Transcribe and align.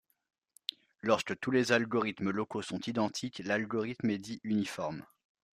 Lorsque 1.03 1.39
tous 1.39 1.51
les 1.51 1.71
algorithmes 1.73 2.31
locaux 2.31 2.63
sont 2.63 2.79
identiques, 2.87 3.43
l'algorithme 3.45 4.09
est 4.09 4.17
dit 4.17 4.41
uniforme. 4.43 5.05